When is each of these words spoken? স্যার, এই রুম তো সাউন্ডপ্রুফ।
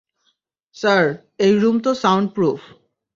স্যার, 0.75 1.03
এই 1.39 1.53
রুম 1.59 1.77
তো 1.79 1.91
সাউন্ডপ্রুফ। 1.93 2.59